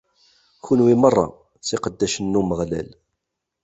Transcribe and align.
Kunwi 0.63 0.93
merra, 1.01 1.25
s 1.67 1.69
yiqeddacen 1.73 2.25
n 2.31 2.39
Umeɣlal. 2.41 2.89